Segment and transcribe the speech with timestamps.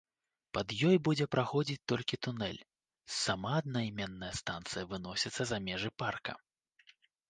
[0.57, 2.59] Пад ёй будзе праходзіць толькі тунэль,
[3.19, 6.33] сама аднайменная станцыя выносіцца за межы парка.